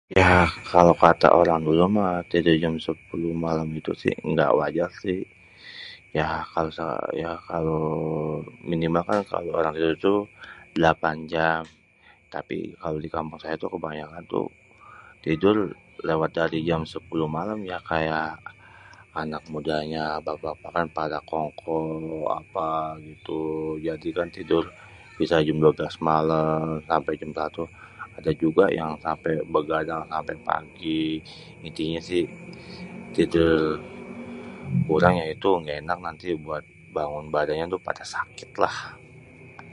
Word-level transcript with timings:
Yah, 0.19 0.43
kalo 0.73 0.91
kata 1.03 1.27
orang 1.41 1.59
dulu 1.67 1.85
mah 1.97 2.11
tidur 2.31 2.55
jam 2.63 2.73
sêpuluh 2.85 3.33
malem 3.43 3.67
itu 3.79 3.91
sih 4.01 4.13
ngga 4.29 4.47
wajar 4.59 4.89
sih. 5.03 5.21
Ya 6.17 6.29
kalo, 6.51 6.69
ya 7.21 7.31
minimal 8.69 9.03
kan 9.09 9.19
kalo 9.33 9.47
orang 9.59 9.73
tidur 9.77 9.95
tuh 10.07 10.19
dêlapan 10.75 11.17
jam. 11.33 11.61
Tapi 12.33 12.57
kalo 12.81 12.95
di 13.05 13.09
kampung 13.15 13.39
saya 13.43 13.55
tuh 13.61 13.69
kebanyakan 13.75 14.23
tuh 14.33 14.47
tidur 15.25 15.55
lewat 16.07 16.31
dari 16.39 16.59
jam 16.69 16.81
sêpuluh 16.91 17.29
malêm, 17.35 17.59
ya 17.71 17.77
kayak 17.89 18.33
anak 19.21 19.43
mudanya 19.53 20.05
dan 20.23 20.23
bapak-bapak 20.27 20.71
kan 20.75 20.87
pada 20.97 21.19
kongko 21.29 21.77
mau 22.09 22.25
apa 22.39 22.69
gitu, 23.07 23.41
jadi 23.85 24.07
kan 24.17 24.29
tidur 24.37 24.63
bisa 25.19 25.35
jam 25.45 25.57
dua 25.63 25.71
belas 25.77 25.95
malem 26.07 26.79
sampe 26.89 27.11
jam 27.21 27.31
satu. 27.41 27.63
Ada 28.19 28.31
juga 28.43 28.65
yang 28.79 28.91
bêgadang 29.55 30.03
sampé 30.11 30.35
pagi. 30.47 31.05
Intinya 31.65 31.97
sih 32.03 32.23
tidur 33.15 33.79
kurang 34.83 35.15
itu 35.15 35.49
ya 35.63 35.79
éngga 35.79 35.95
ènak 35.95 35.99
nanti 36.05 36.27
buat 36.45 36.61
bangun 36.91 37.31
badannya 37.33 37.71
pada 37.81 38.03
sakit 38.11 38.51
lah. 38.61 38.77